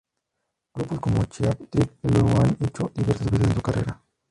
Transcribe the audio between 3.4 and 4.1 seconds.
en su carrera.